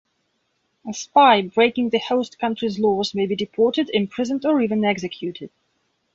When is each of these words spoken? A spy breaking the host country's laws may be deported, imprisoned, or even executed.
A 0.89 0.95
spy 0.95 1.43
breaking 1.43 1.91
the 1.91 1.99
host 1.99 2.39
country's 2.39 2.79
laws 2.79 3.13
may 3.13 3.27
be 3.27 3.35
deported, 3.35 3.91
imprisoned, 3.93 4.43
or 4.47 4.59
even 4.59 4.83
executed. 4.83 5.51